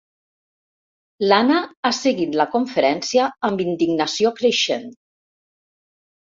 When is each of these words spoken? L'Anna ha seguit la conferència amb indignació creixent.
L'Anna 1.27 1.57
ha 1.87 1.91
seguit 1.97 2.33
la 2.41 2.47
conferència 2.55 3.27
amb 3.51 3.63
indignació 3.67 4.33
creixent. 4.41 4.91